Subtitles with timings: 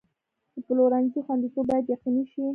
[0.53, 2.41] د پلورنځي خوندیتوب باید یقیني شي.